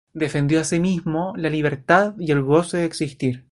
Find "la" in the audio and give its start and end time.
1.37-1.51